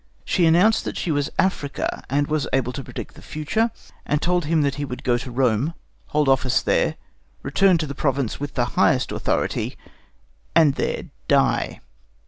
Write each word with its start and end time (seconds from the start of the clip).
She 0.25 0.47
announced 0.47 0.83
that 0.85 0.97
she 0.97 1.11
was 1.11 1.29
Africa, 1.37 2.03
and 2.09 2.25
was 2.25 2.47
able 2.53 2.73
to 2.73 2.83
predict 2.83 3.13
the 3.13 3.21
future, 3.21 3.69
and 4.03 4.19
told 4.19 4.45
him 4.45 4.63
that 4.63 4.73
he 4.81 4.83
would 4.83 5.03
go 5.03 5.15
to 5.19 5.29
Rome, 5.29 5.75
hold 6.07 6.27
office 6.27 6.63
there, 6.63 6.95
return 7.43 7.77
to 7.77 7.85
the 7.85 7.93
province 7.93 8.39
with 8.39 8.55
the 8.55 8.65
highest 8.73 9.11
authority, 9.11 9.77
and 10.55 10.73
there 10.73 11.03
die. 11.27 11.81